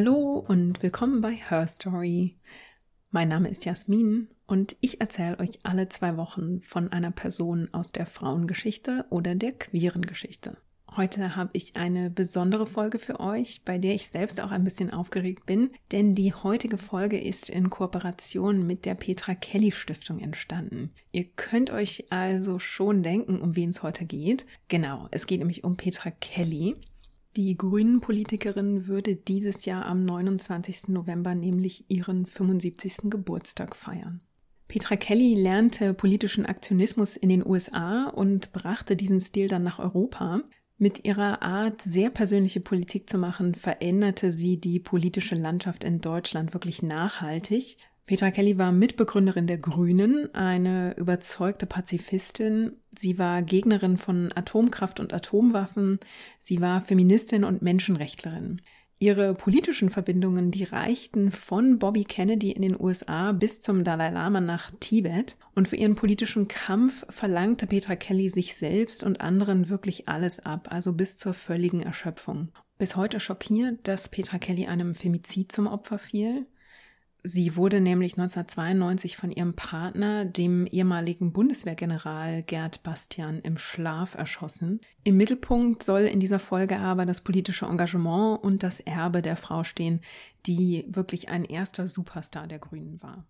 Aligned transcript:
Hallo 0.00 0.44
und 0.46 0.80
willkommen 0.84 1.20
bei 1.20 1.32
Her 1.32 1.66
Story. 1.66 2.36
Mein 3.10 3.26
Name 3.26 3.48
ist 3.48 3.64
Jasmin 3.64 4.28
und 4.46 4.76
ich 4.80 5.00
erzähle 5.00 5.40
euch 5.40 5.58
alle 5.64 5.88
zwei 5.88 6.16
Wochen 6.16 6.60
von 6.60 6.92
einer 6.92 7.10
Person 7.10 7.68
aus 7.72 7.90
der 7.90 8.06
Frauengeschichte 8.06 9.06
oder 9.10 9.34
der 9.34 9.50
queeren 9.50 10.02
Geschichte. 10.02 10.56
Heute 10.94 11.34
habe 11.34 11.50
ich 11.54 11.74
eine 11.74 12.10
besondere 12.10 12.68
Folge 12.68 13.00
für 13.00 13.18
euch, 13.18 13.62
bei 13.64 13.78
der 13.78 13.96
ich 13.96 14.06
selbst 14.06 14.40
auch 14.40 14.52
ein 14.52 14.62
bisschen 14.62 14.92
aufgeregt 14.92 15.46
bin, 15.46 15.70
denn 15.90 16.14
die 16.14 16.32
heutige 16.32 16.78
Folge 16.78 17.20
ist 17.20 17.50
in 17.50 17.68
Kooperation 17.68 18.64
mit 18.64 18.84
der 18.84 18.94
Petra 18.94 19.34
Kelly 19.34 19.72
Stiftung 19.72 20.20
entstanden. 20.20 20.92
Ihr 21.10 21.24
könnt 21.24 21.72
euch 21.72 22.04
also 22.10 22.60
schon 22.60 23.02
denken, 23.02 23.40
um 23.40 23.56
wen 23.56 23.70
es 23.70 23.82
heute 23.82 24.04
geht. 24.04 24.46
Genau, 24.68 25.08
es 25.10 25.26
geht 25.26 25.40
nämlich 25.40 25.64
um 25.64 25.76
Petra 25.76 26.12
Kelly. 26.12 26.76
Die 27.38 27.56
Grünen-Politikerin 27.56 28.88
würde 28.88 29.14
dieses 29.14 29.64
Jahr 29.64 29.86
am 29.86 30.04
29. 30.04 30.88
November 30.88 31.36
nämlich 31.36 31.84
ihren 31.86 32.26
75. 32.26 33.02
Geburtstag 33.04 33.76
feiern. 33.76 34.20
Petra 34.66 34.96
Kelly 34.96 35.36
lernte 35.36 35.94
politischen 35.94 36.46
Aktionismus 36.46 37.16
in 37.16 37.28
den 37.28 37.46
USA 37.46 38.08
und 38.08 38.52
brachte 38.52 38.96
diesen 38.96 39.20
Stil 39.20 39.46
dann 39.46 39.62
nach 39.62 39.78
Europa. 39.78 40.42
Mit 40.78 41.06
ihrer 41.06 41.40
Art, 41.40 41.80
sehr 41.80 42.10
persönliche 42.10 42.58
Politik 42.58 43.08
zu 43.08 43.18
machen, 43.18 43.54
veränderte 43.54 44.32
sie 44.32 44.58
die 44.58 44.80
politische 44.80 45.36
Landschaft 45.36 45.84
in 45.84 46.00
Deutschland 46.00 46.54
wirklich 46.54 46.82
nachhaltig. 46.82 47.76
Petra 48.08 48.30
Kelly 48.30 48.56
war 48.56 48.72
Mitbegründerin 48.72 49.46
der 49.46 49.58
Grünen, 49.58 50.34
eine 50.34 50.96
überzeugte 50.96 51.66
Pazifistin. 51.66 52.72
Sie 52.96 53.18
war 53.18 53.42
Gegnerin 53.42 53.98
von 53.98 54.32
Atomkraft 54.34 54.98
und 54.98 55.12
Atomwaffen. 55.12 55.98
Sie 56.40 56.62
war 56.62 56.80
Feministin 56.80 57.44
und 57.44 57.60
Menschenrechtlerin. 57.60 58.62
Ihre 58.98 59.34
politischen 59.34 59.90
Verbindungen, 59.90 60.50
die 60.50 60.64
reichten 60.64 61.30
von 61.30 61.78
Bobby 61.78 62.04
Kennedy 62.04 62.50
in 62.50 62.62
den 62.62 62.80
USA 62.80 63.32
bis 63.32 63.60
zum 63.60 63.84
Dalai 63.84 64.08
Lama 64.08 64.40
nach 64.40 64.70
Tibet. 64.80 65.36
Und 65.54 65.68
für 65.68 65.76
ihren 65.76 65.94
politischen 65.94 66.48
Kampf 66.48 67.04
verlangte 67.10 67.66
Petra 67.66 67.94
Kelly 67.94 68.30
sich 68.30 68.56
selbst 68.56 69.04
und 69.04 69.20
anderen 69.20 69.68
wirklich 69.68 70.08
alles 70.08 70.40
ab, 70.40 70.68
also 70.70 70.94
bis 70.94 71.18
zur 71.18 71.34
völligen 71.34 71.82
Erschöpfung. 71.82 72.52
Bis 72.78 72.96
heute 72.96 73.20
schockiert, 73.20 73.86
dass 73.86 74.08
Petra 74.08 74.38
Kelly 74.38 74.66
einem 74.66 74.94
Femizid 74.94 75.52
zum 75.52 75.66
Opfer 75.66 75.98
fiel. 75.98 76.46
Sie 77.24 77.56
wurde 77.56 77.80
nämlich 77.80 78.12
1992 78.12 79.16
von 79.16 79.32
ihrem 79.32 79.54
Partner, 79.54 80.24
dem 80.24 80.66
ehemaligen 80.66 81.32
Bundeswehrgeneral 81.32 82.42
Gerd 82.44 82.82
Bastian, 82.84 83.40
im 83.40 83.58
Schlaf 83.58 84.14
erschossen. 84.14 84.80
Im 85.02 85.16
Mittelpunkt 85.16 85.82
soll 85.82 86.02
in 86.02 86.20
dieser 86.20 86.38
Folge 86.38 86.78
aber 86.78 87.06
das 87.06 87.22
politische 87.22 87.66
Engagement 87.66 88.42
und 88.42 88.62
das 88.62 88.78
Erbe 88.80 89.20
der 89.20 89.36
Frau 89.36 89.64
stehen, 89.64 90.00
die 90.46 90.84
wirklich 90.88 91.28
ein 91.28 91.44
erster 91.44 91.88
Superstar 91.88 92.46
der 92.46 92.60
Grünen 92.60 93.02
war. 93.02 93.26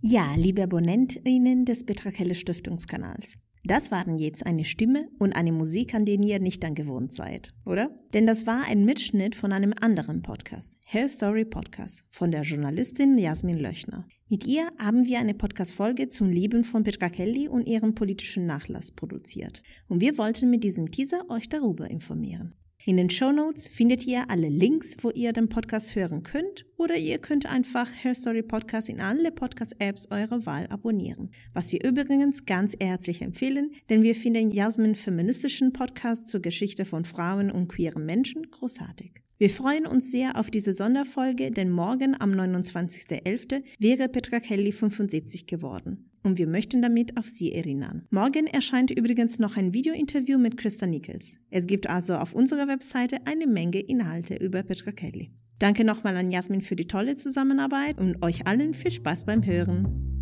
Ja, 0.00 0.34
liebe 0.34 0.62
AbonnentInnen 0.62 1.64
des 1.64 1.84
Betrakelle 1.84 2.34
Stiftungskanals. 2.34 3.34
Das 3.66 3.90
waren 3.90 4.18
jetzt 4.18 4.46
eine 4.46 4.64
Stimme 4.64 5.08
und 5.18 5.32
eine 5.32 5.50
Musik, 5.50 5.92
an 5.94 6.04
denen 6.04 6.22
ihr 6.22 6.38
nicht 6.38 6.62
dann 6.62 6.76
gewohnt 6.76 7.12
seid, 7.12 7.52
oder? 7.64 7.90
Denn 8.14 8.24
das 8.24 8.46
war 8.46 8.64
ein 8.64 8.84
Mitschnitt 8.84 9.34
von 9.34 9.52
einem 9.52 9.74
anderen 9.80 10.22
Podcast, 10.22 10.78
Hair 10.86 11.08
Story 11.08 11.44
Podcast, 11.44 12.04
von 12.10 12.30
der 12.30 12.42
Journalistin 12.42 13.18
Jasmin 13.18 13.58
Löchner. 13.58 14.06
Mit 14.28 14.46
ihr 14.46 14.68
haben 14.78 15.06
wir 15.06 15.18
eine 15.18 15.34
Podcast-Folge 15.34 16.10
zum 16.10 16.30
Leben 16.30 16.62
von 16.62 16.84
Petra 16.84 17.08
Kelly 17.08 17.48
und 17.48 17.66
ihrem 17.66 17.96
politischen 17.96 18.46
Nachlass 18.46 18.92
produziert. 18.92 19.64
Und 19.88 20.00
wir 20.00 20.16
wollten 20.16 20.48
mit 20.48 20.62
diesem 20.62 20.92
Teaser 20.92 21.28
euch 21.28 21.48
darüber 21.48 21.90
informieren. 21.90 22.54
In 22.88 22.98
den 22.98 23.10
Show 23.10 23.32
Notes 23.32 23.66
findet 23.66 24.06
ihr 24.06 24.30
alle 24.30 24.48
Links, 24.48 24.96
wo 25.00 25.10
ihr 25.10 25.32
den 25.32 25.48
Podcast 25.48 25.96
hören 25.96 26.22
könnt 26.22 26.66
oder 26.76 26.94
ihr 26.94 27.18
könnt 27.18 27.44
einfach 27.44 27.90
Hair 27.92 28.14
Story 28.14 28.44
Podcast 28.44 28.88
in 28.88 29.00
alle 29.00 29.32
Podcast-Apps 29.32 30.12
eurer 30.12 30.46
Wahl 30.46 30.68
abonnieren. 30.68 31.32
Was 31.52 31.72
wir 31.72 31.82
übrigens 31.82 32.46
ganz 32.46 32.76
herzlich 32.78 33.22
empfehlen, 33.22 33.72
denn 33.90 34.04
wir 34.04 34.14
finden 34.14 34.52
Jasmin 34.52 34.94
feministischen 34.94 35.72
Podcast 35.72 36.28
zur 36.28 36.38
Geschichte 36.38 36.84
von 36.84 37.04
Frauen 37.04 37.50
und 37.50 37.66
queeren 37.66 38.06
Menschen 38.06 38.48
großartig. 38.52 39.25
Wir 39.38 39.50
freuen 39.50 39.86
uns 39.86 40.10
sehr 40.10 40.38
auf 40.38 40.50
diese 40.50 40.72
Sonderfolge, 40.72 41.50
denn 41.50 41.70
morgen 41.70 42.18
am 42.18 42.32
29.11. 42.32 43.62
wäre 43.78 44.08
Petra 44.08 44.40
Kelly 44.40 44.72
75 44.72 45.46
geworden 45.46 46.10
und 46.22 46.38
wir 46.38 46.46
möchten 46.46 46.80
damit 46.80 47.18
auf 47.18 47.26
Sie 47.26 47.52
erinnern. 47.52 48.06
Morgen 48.08 48.46
erscheint 48.46 48.90
übrigens 48.90 49.38
noch 49.38 49.58
ein 49.58 49.74
Videointerview 49.74 50.38
mit 50.38 50.56
Christa 50.56 50.86
Nichols. 50.86 51.36
Es 51.50 51.66
gibt 51.66 51.86
also 51.86 52.16
auf 52.16 52.32
unserer 52.32 52.66
Webseite 52.66 53.18
eine 53.26 53.46
Menge 53.46 53.80
Inhalte 53.80 54.36
über 54.36 54.62
Petra 54.62 54.92
Kelly. 54.92 55.30
Danke 55.58 55.84
nochmal 55.84 56.16
an 56.16 56.30
Jasmin 56.30 56.62
für 56.62 56.76
die 56.76 56.88
tolle 56.88 57.16
Zusammenarbeit 57.16 57.98
und 57.98 58.22
euch 58.22 58.46
allen 58.46 58.72
viel 58.72 58.90
Spaß 58.90 59.26
beim 59.26 59.44
Hören. 59.44 60.15